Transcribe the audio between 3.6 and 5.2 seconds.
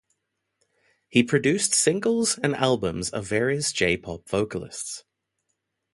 J-Pop vocalists.